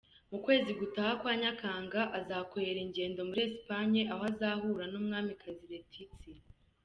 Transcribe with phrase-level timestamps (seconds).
[0.31, 6.39] Mu kwezi gutaha kwa Nyakanga, azakorera ingendo muri Espagne aho azahura n’umwamikazi Letizia.